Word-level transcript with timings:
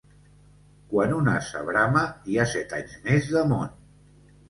Quan 0.93 1.13
un 1.17 1.29
ase 1.35 1.63
brama 1.69 2.07
hi 2.33 2.41
ha 2.41 2.49
set 2.57 2.77
anys 2.81 2.99
més 3.09 3.33
de 3.39 3.49
món. 3.57 3.81